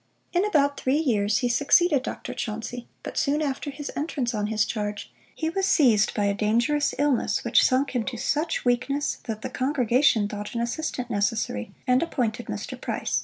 In 0.33 0.43
about 0.43 0.79
three 0.79 0.97
years 0.97 1.37
he 1.37 1.47
succeeded 1.47 2.01
Dr. 2.01 2.33
Chauncey; 2.33 2.87
but 3.03 3.19
soon 3.19 3.39
after 3.39 3.69
his 3.69 3.91
entrance 3.95 4.33
on 4.33 4.47
his 4.47 4.65
charge, 4.65 5.11
he 5.35 5.47
was 5.47 5.67
seized 5.67 6.15
by 6.15 6.25
a 6.25 6.33
dangerous 6.33 6.95
illness, 6.97 7.43
which 7.43 7.63
sunk 7.63 7.91
him 7.91 8.03
to 8.05 8.17
such 8.17 8.65
weakness, 8.65 9.19
that 9.25 9.43
the 9.43 9.49
congregation 9.51 10.27
thought 10.27 10.55
an 10.55 10.59
assistant 10.61 11.11
necessary, 11.11 11.71
and 11.85 12.01
appointed 12.01 12.47
Mr. 12.47 12.81
Price. 12.81 13.19